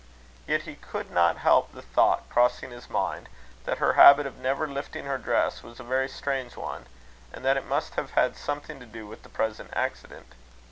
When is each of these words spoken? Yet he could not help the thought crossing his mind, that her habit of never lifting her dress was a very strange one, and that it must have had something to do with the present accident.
Yet 0.47 0.63
he 0.63 0.77
could 0.77 1.11
not 1.11 1.37
help 1.37 1.71
the 1.73 1.83
thought 1.83 2.27
crossing 2.27 2.71
his 2.71 2.89
mind, 2.89 3.29
that 3.65 3.77
her 3.77 3.93
habit 3.93 4.25
of 4.25 4.35
never 4.39 4.67
lifting 4.67 5.05
her 5.05 5.19
dress 5.19 5.61
was 5.61 5.79
a 5.79 5.83
very 5.83 6.09
strange 6.09 6.57
one, 6.57 6.87
and 7.31 7.45
that 7.45 7.55
it 7.55 7.67
must 7.67 7.93
have 7.93 8.13
had 8.13 8.35
something 8.35 8.79
to 8.79 8.87
do 8.87 9.05
with 9.05 9.21
the 9.21 9.29
present 9.29 9.69
accident. 9.73 10.33